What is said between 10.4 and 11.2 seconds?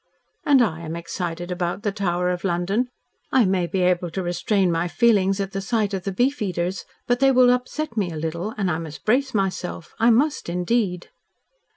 indeed."